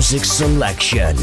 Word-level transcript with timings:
Music 0.00 0.24
selection 0.24 1.14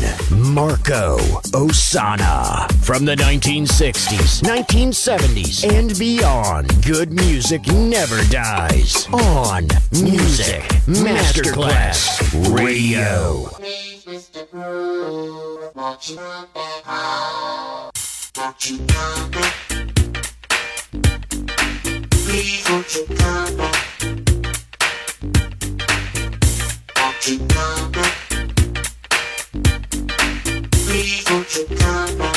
Marco 0.54 1.18
Ossanna. 1.52 2.72
From 2.84 3.06
the 3.06 3.16
1960s, 3.16 4.44
1970s, 4.44 5.68
and 5.68 5.98
beyond, 5.98 6.86
good 6.86 7.12
music 7.12 7.66
never 7.66 8.22
dies. 8.26 9.08
On 9.12 9.64
Music 9.94 10.62
Masterclass 10.86 12.22
Radio. 12.56 13.50
Have 31.08 32.20
a 32.20 32.37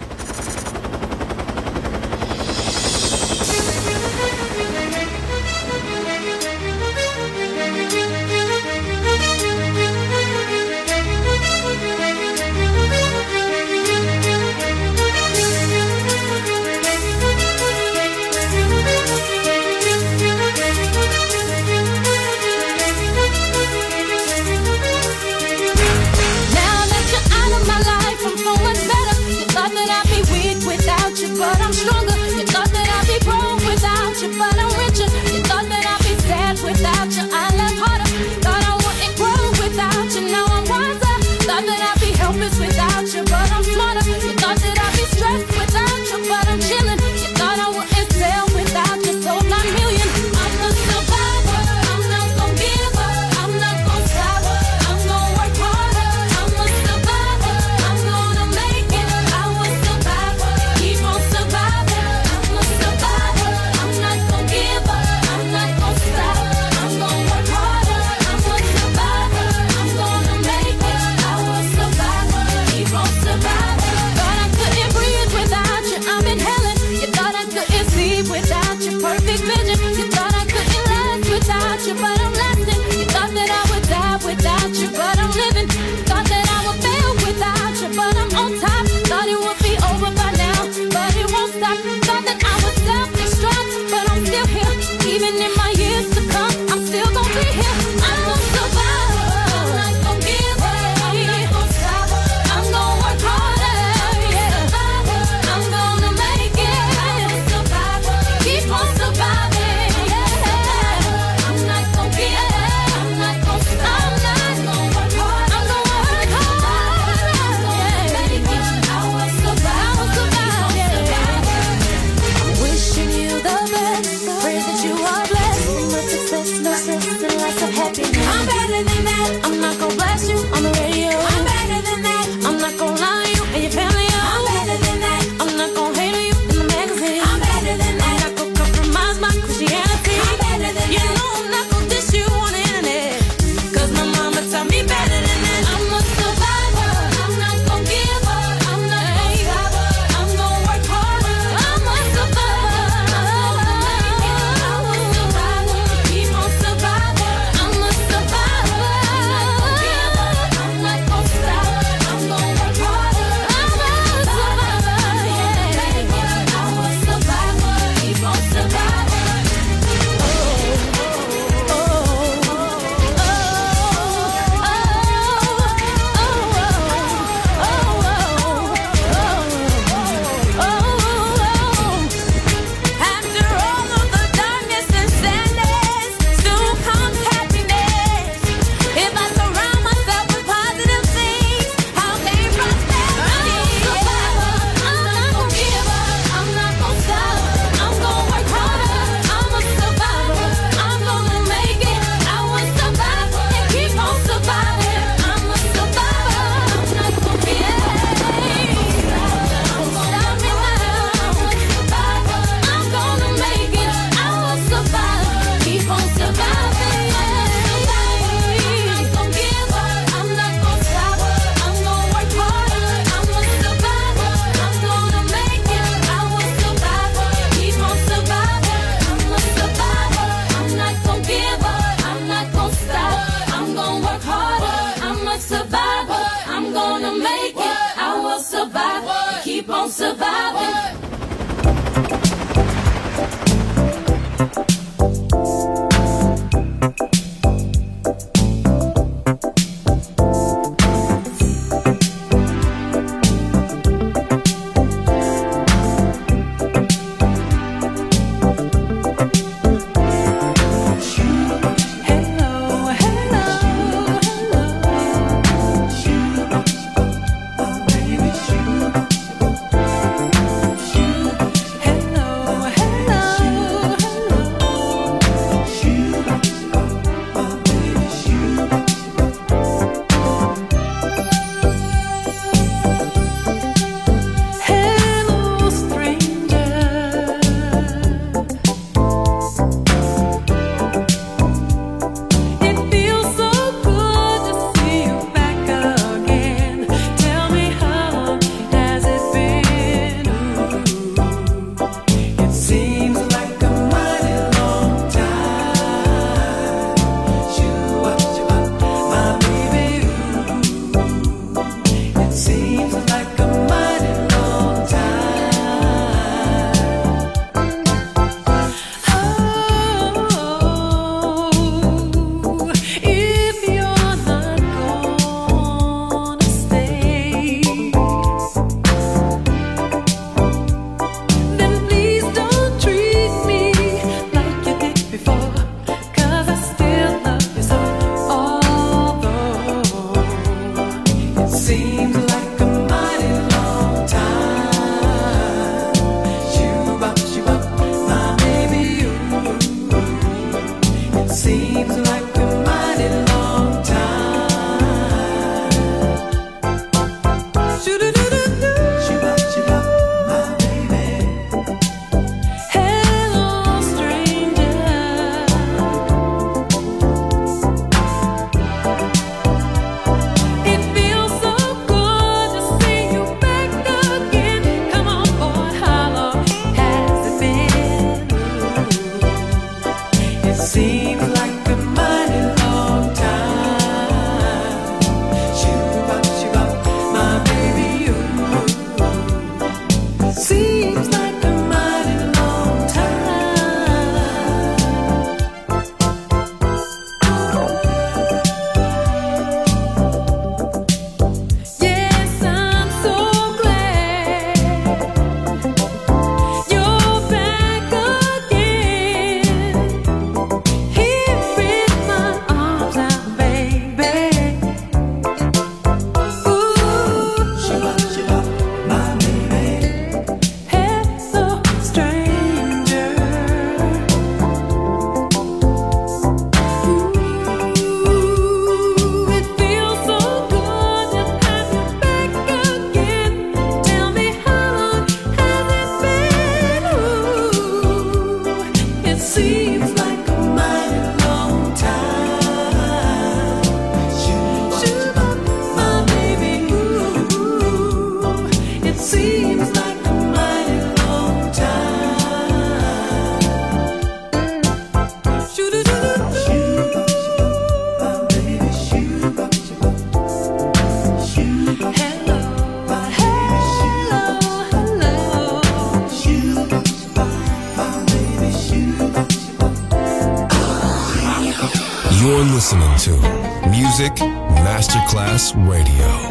Radio. 475.49 476.30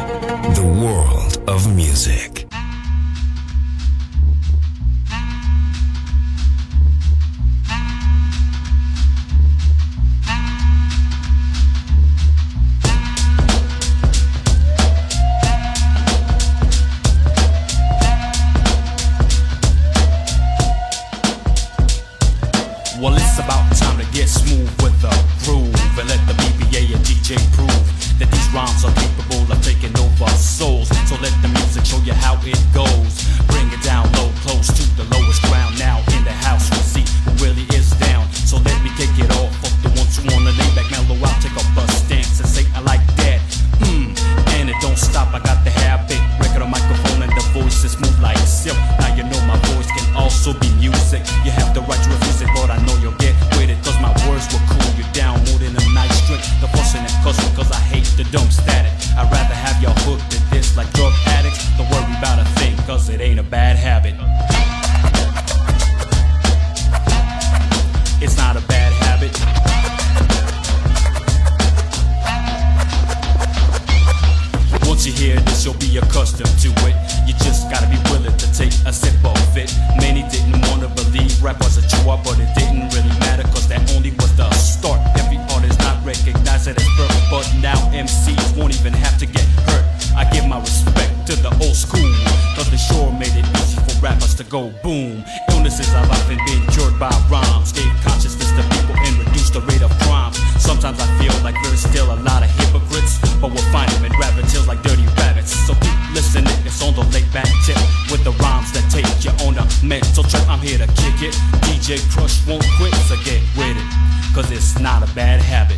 Cause 114.33 114.49
it's 114.49 114.79
not 114.79 115.03
a 115.03 115.13
bad 115.13 115.41
habit. 115.41 115.77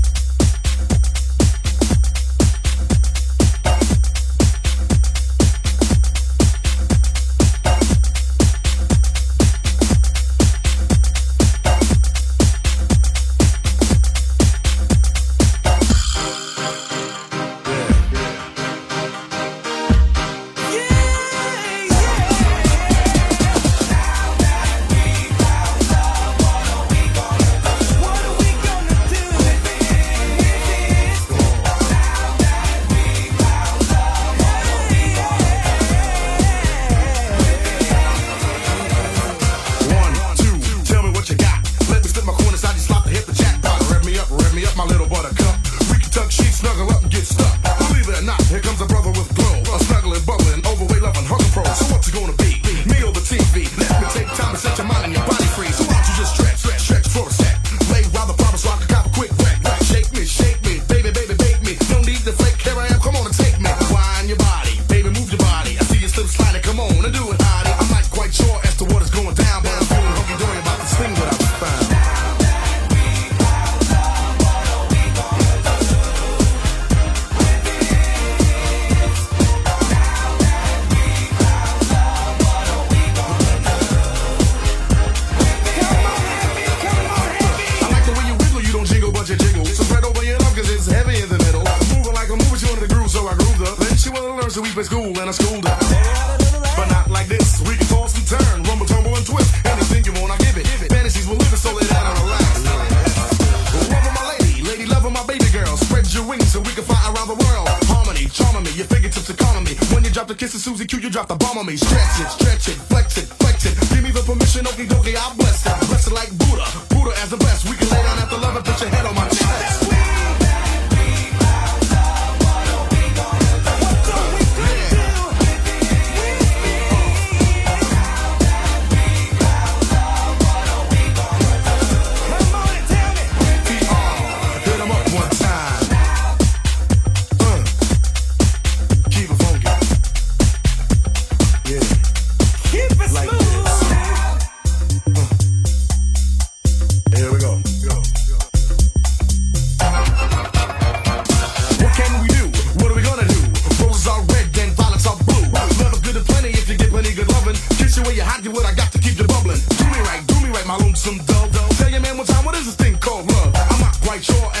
my 160.71 160.85
lonesome 160.85 161.17
dog. 161.25 161.51
Tell 161.77 161.89
your 161.89 161.99
man 161.99 162.17
one 162.17 162.25
time, 162.25 162.45
what 162.45 162.55
is 162.55 162.65
this 162.65 162.75
thing 162.75 162.97
called 162.97 163.29
love? 163.31 163.53
I'm 163.55 163.79
not 163.81 163.99
quite 164.01 164.23
sure. 164.23 164.60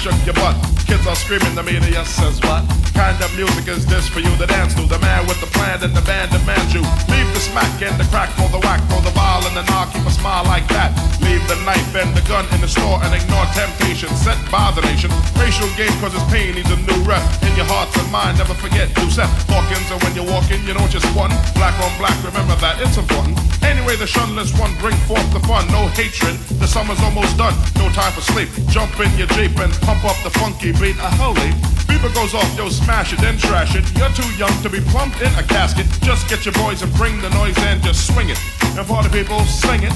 Shook 0.00 0.24
your 0.24 0.34
butt. 0.34 0.56
Kids 0.86 1.06
are 1.06 1.14
screaming, 1.14 1.54
the 1.54 1.62
media 1.62 2.02
says 2.06 2.40
what? 2.40 2.89
Kind 3.00 3.16
of 3.24 3.32
music 3.32 3.64
is 3.64 3.88
this 3.88 4.06
for 4.12 4.20
you 4.20 4.28
to 4.36 4.44
dance 4.44 4.76
to? 4.76 4.84
The 4.84 5.00
man 5.00 5.24
with 5.24 5.40
the 5.40 5.48
plan 5.56 5.80
and 5.80 5.96
the 5.96 6.04
band 6.04 6.36
demands 6.36 6.68
you. 6.76 6.84
Leave 7.08 7.32
the 7.32 7.40
smack 7.40 7.72
and 7.80 7.96
the 7.96 8.04
crack 8.12 8.28
for 8.36 8.44
the 8.52 8.60
whack, 8.60 8.84
for 8.92 9.00
the 9.00 9.10
ball 9.16 9.40
and 9.48 9.56
the 9.56 9.64
knock, 9.72 9.88
keep 9.96 10.04
a 10.04 10.12
smile 10.12 10.44
like 10.44 10.68
that. 10.68 10.92
Leave 11.24 11.40
the 11.48 11.56
knife 11.64 11.96
and 11.96 12.12
the 12.12 12.20
gun 12.28 12.44
in 12.52 12.60
the 12.60 12.68
store 12.68 13.00
and 13.00 13.16
ignore 13.16 13.48
temptation 13.56 14.12
sent 14.20 14.36
by 14.52 14.68
the 14.76 14.84
nation. 14.84 15.08
Racial 15.40 15.64
game 15.80 15.96
causes 15.96 16.20
pain 16.28 16.52
needs 16.52 16.68
a 16.68 16.76
new 16.76 17.00
rep. 17.08 17.24
In 17.40 17.56
your 17.56 17.64
hearts 17.72 17.96
and 17.96 18.04
mind, 18.12 18.36
never 18.36 18.52
forget 18.52 18.92
Giuseppe 19.00 19.32
Hawkins. 19.48 19.88
And 19.88 19.96
when 20.04 20.12
you're 20.12 20.28
walking, 20.28 20.60
you 20.68 20.76
know 20.76 20.84
just 20.92 21.08
one. 21.16 21.32
Black 21.56 21.72
on 21.80 21.96
black, 21.96 22.14
remember 22.20 22.52
that, 22.60 22.84
it's 22.84 23.00
important. 23.00 23.40
Anyway, 23.64 23.96
the 23.96 24.06
shunless 24.06 24.52
one 24.60 24.76
bring 24.76 24.96
forth 25.08 25.24
the 25.32 25.40
fun. 25.48 25.64
No 25.72 25.88
hatred, 25.96 26.36
the 26.60 26.68
summer's 26.68 27.00
almost 27.00 27.40
done. 27.40 27.56
No 27.80 27.88
time 27.96 28.12
for 28.12 28.20
sleep. 28.20 28.52
Jump 28.68 28.92
in 29.00 29.08
your 29.16 29.30
Jeep 29.32 29.56
and 29.56 29.72
pump 29.88 30.04
up 30.04 30.20
the 30.20 30.30
funky 30.36 30.76
beat. 30.76 31.00
A 31.00 31.08
holy 31.16 31.48
Beeper 31.90 32.14
goes 32.14 32.34
off, 32.34 32.56
yo, 32.56 32.68
smash 32.68 33.12
it, 33.12 33.18
then 33.18 33.36
trash 33.36 33.74
it. 33.74 33.82
You're 33.98 34.12
too 34.12 34.30
young 34.38 34.52
to 34.62 34.70
be 34.70 34.78
plumped 34.78 35.20
in 35.22 35.34
a 35.34 35.42
casket. 35.42 35.86
Just 36.02 36.28
get 36.28 36.44
your 36.44 36.54
boys 36.54 36.82
and 36.82 36.94
bring 36.94 37.20
the 37.20 37.30
noise 37.30 37.58
and 37.58 37.82
just 37.82 38.06
swing 38.06 38.28
it. 38.30 38.38
And 38.78 38.86
party 38.86 39.08
people, 39.08 39.40
sing 39.40 39.82
it. 39.82 39.92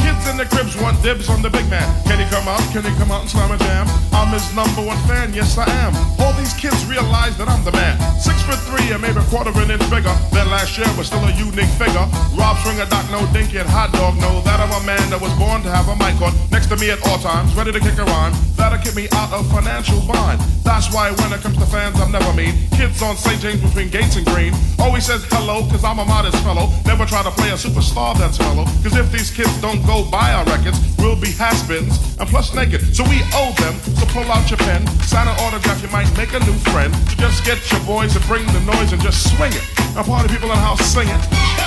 Kids 0.00 0.28
in 0.30 0.38
the 0.38 0.46
cribs 0.50 0.80
want 0.80 1.02
dibs 1.02 1.28
on 1.28 1.42
the 1.42 1.50
big 1.50 1.68
man. 1.68 2.09
Come 2.40 2.56
out? 2.56 2.72
Can 2.72 2.80
he 2.88 2.96
come 2.96 3.12
out 3.12 3.20
and 3.20 3.28
slam 3.28 3.52
a 3.52 3.58
jam? 3.58 3.84
I'm 4.16 4.32
his 4.32 4.48
number 4.56 4.80
one 4.80 4.96
fan, 5.04 5.34
yes 5.34 5.58
I 5.58 5.68
am. 5.84 5.92
All 6.24 6.32
these 6.40 6.54
kids 6.54 6.86
realize 6.86 7.36
that 7.36 7.52
I'm 7.52 7.62
the 7.68 7.72
man. 7.72 8.00
Six 8.16 8.40
foot 8.48 8.56
three 8.64 8.88
and 8.96 9.02
maybe 9.02 9.20
a 9.20 9.28
quarter 9.28 9.50
of 9.50 9.60
an 9.60 9.70
inch 9.70 9.84
bigger 9.92 10.08
than 10.32 10.48
last 10.48 10.72
year, 10.78 10.88
but 10.96 11.04
still 11.04 11.20
a 11.20 11.32
unique 11.36 11.68
figure. 11.76 12.00
Rob 12.32 12.56
Stringer, 12.64 12.88
Doc 12.88 13.04
No 13.12 13.20
Dinky, 13.36 13.60
and 13.60 13.68
Hot 13.68 13.92
Dog 13.92 14.16
know 14.24 14.40
that 14.48 14.56
I'm 14.56 14.72
a 14.72 14.80
man 14.88 15.04
that 15.12 15.20
was 15.20 15.36
born 15.36 15.60
to 15.64 15.68
have 15.68 15.92
a 15.92 15.96
mic 16.00 16.16
on 16.24 16.32
next 16.48 16.72
to 16.72 16.80
me 16.80 16.88
at 16.88 17.04
all 17.04 17.18
times, 17.20 17.52
ready 17.52 17.72
to 17.72 17.80
kick 17.80 18.00
a 18.00 18.08
rhyme. 18.08 18.32
That'll 18.80 18.96
me 18.96 19.08
out 19.12 19.30
of 19.34 19.44
financial 19.52 20.00
bind. 20.08 20.40
That's 20.64 20.88
why 20.88 21.10
when 21.12 21.34
it 21.34 21.42
comes 21.42 21.58
to 21.58 21.66
fans, 21.66 22.00
I'm 22.00 22.10
never 22.10 22.32
mean. 22.32 22.56
Kids 22.72 23.02
on 23.02 23.14
St. 23.14 23.38
James 23.38 23.60
between 23.60 23.90
Gates 23.90 24.16
and 24.16 24.24
Green 24.24 24.54
always 24.78 25.04
says 25.04 25.22
hello, 25.28 25.68
cause 25.68 25.84
I'm 25.84 25.98
a 25.98 26.04
modest 26.06 26.42
fellow. 26.42 26.72
Never 26.86 27.04
try 27.04 27.22
to 27.22 27.30
play 27.30 27.50
a 27.50 27.60
superstar 27.60 28.16
that's 28.16 28.38
mellow. 28.38 28.64
Cause 28.80 28.96
if 28.96 29.12
these 29.12 29.30
kids 29.30 29.52
don't 29.60 29.84
go 29.84 30.08
buy 30.10 30.32
our 30.32 30.46
records, 30.46 30.80
we'll 30.96 31.20
be 31.20 31.30
has-beens 31.32 32.16
and 32.16 32.26
plus 32.30 32.54
naked. 32.54 32.80
So 32.96 33.04
we 33.04 33.20
owe 33.36 33.52
them, 33.60 33.76
so 34.00 34.06
pull 34.16 34.24
out 34.32 34.48
your 34.48 34.58
pen, 34.64 34.86
sign 35.04 35.28
an 35.28 35.36
autograph, 35.44 35.82
you 35.82 35.90
might 35.90 36.08
make 36.16 36.32
a 36.32 36.40
new 36.40 36.56
friend. 36.72 36.94
So 37.12 37.16
just 37.20 37.44
get 37.44 37.60
your 37.70 37.84
boys 37.84 38.16
and 38.16 38.24
bring 38.24 38.46
the 38.46 38.60
noise 38.64 38.94
and 38.94 39.02
just 39.02 39.36
swing 39.36 39.52
it. 39.52 39.64
Now 39.92 40.04
party 40.04 40.32
people 40.32 40.48
in 40.48 40.56
the 40.56 40.64
house 40.64 40.80
sing 40.80 41.04
it. 41.04 41.59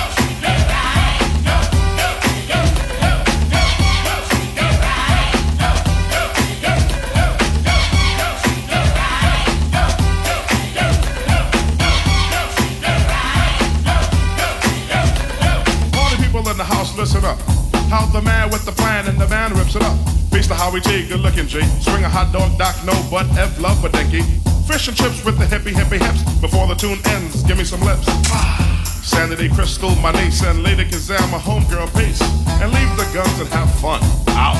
How 17.94 18.06
the 18.06 18.22
man 18.22 18.50
with 18.50 18.64
the 18.64 18.72
plan 18.72 19.06
and 19.06 19.20
the 19.20 19.24
van 19.24 19.54
rips 19.54 19.76
it 19.76 19.82
up. 19.82 19.96
Beast 20.32 20.50
of 20.50 20.56
Howie 20.56 20.80
T, 20.80 21.06
good 21.06 21.20
looking 21.20 21.46
G. 21.46 21.62
Swing 21.78 22.02
a 22.02 22.08
hot 22.08 22.32
dog, 22.32 22.58
Doc, 22.58 22.74
no 22.84 22.92
butt, 23.08 23.24
F 23.38 23.56
love 23.60 23.80
for 23.80 23.88
dinky. 23.88 24.22
Fish 24.66 24.88
and 24.88 24.96
chips 24.96 25.24
with 25.24 25.38
the 25.38 25.44
hippie 25.44 25.70
hippie 25.70 26.02
hips. 26.02 26.24
Before 26.40 26.66
the 26.66 26.74
tune 26.74 26.98
ends, 27.14 27.44
give 27.44 27.56
me 27.56 27.62
some 27.62 27.80
lips. 27.82 28.02
Ah, 28.34 28.82
sanity 29.04 29.48
Crystal, 29.48 29.94
my 30.02 30.10
niece, 30.10 30.42
and 30.42 30.64
Lady 30.64 30.84
Kazam, 30.84 31.22
my 31.30 31.38
homegirl, 31.38 31.86
peace. 31.94 32.20
And 32.60 32.72
leave 32.74 32.90
the 32.96 33.08
guns 33.14 33.38
and 33.38 33.48
have 33.50 33.72
fun. 33.78 34.02
Out. 34.34 34.58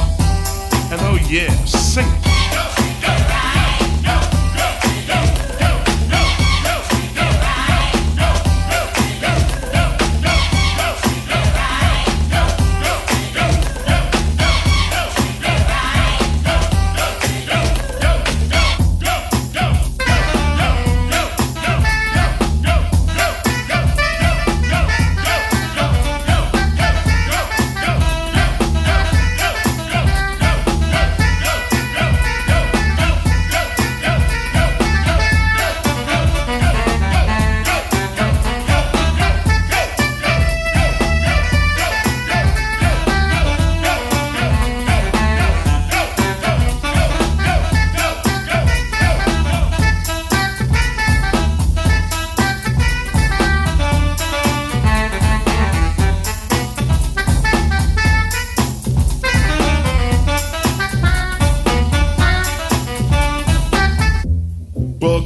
And 0.93 1.01
oh 1.03 1.19
yeah, 1.29 1.51
sing 1.65 2.07
it. 2.07 2.94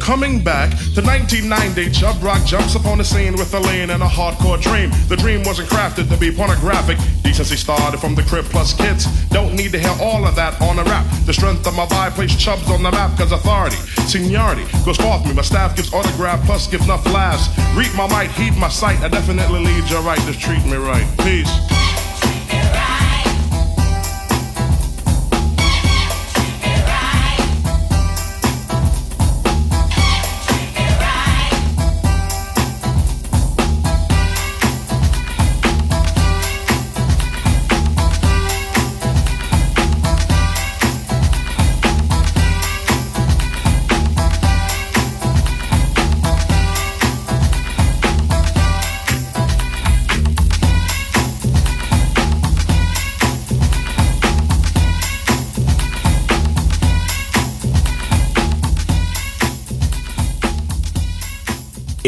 Coming 0.09 0.43
back 0.43 0.71
to 0.97 1.05
1990, 1.05 1.91
Chubb 1.91 2.17
Rock 2.23 2.43
jumps 2.47 2.75
upon 2.75 2.97
the 2.97 3.05
scene 3.05 3.35
with 3.35 3.53
a 3.53 3.61
lean 3.61 3.91
and 3.91 4.03
a 4.03 4.07
hardcore 4.07 4.59
dream. 4.59 4.91
The 5.07 5.17
dream 5.19 5.43
wasn't 5.43 5.69
crafted 5.69 6.09
to 6.09 6.17
be 6.17 6.33
pornographic. 6.33 6.97
Decency 7.23 7.57
started 7.57 8.01
from 8.01 8.15
the 8.15 8.23
crib 8.23 8.47
plus 8.47 8.73
kids. 8.73 9.05
Don't 9.29 9.55
need 9.55 9.71
to 9.73 9.79
hear 9.79 9.95
all 10.01 10.27
of 10.27 10.35
that 10.35 10.59
on 10.63 10.79
a 10.79 10.85
rap. 10.85 11.05
The 11.27 11.35
strength 11.35 11.67
of 11.67 11.77
my 11.77 11.85
vibe 11.85 12.13
placed 12.13 12.41
Chubbs 12.41 12.71
on 12.71 12.83
the 12.83 12.91
map, 12.91 13.19
cause 13.19 13.33
authority, 13.33 13.77
seniority 14.09 14.65
goes 14.83 14.97
forth 14.97 15.27
me. 15.27 15.35
My 15.35 15.43
staff 15.43 15.77
gives 15.77 15.93
autograph 15.93 16.43
plus 16.47 16.67
gives 16.69 16.87
enough 16.87 17.05
laughs. 17.13 17.47
Read 17.77 17.95
my 17.95 18.09
might, 18.09 18.31
heed 18.31 18.57
my 18.57 18.71
sight. 18.71 19.01
I 19.01 19.09
definitely 19.09 19.61
lead 19.61 19.91
you 19.91 19.99
right. 19.99 20.21
Just 20.21 20.41
treat 20.41 20.65
me 20.65 20.77
right. 20.77 21.05
Peace. 21.19 21.53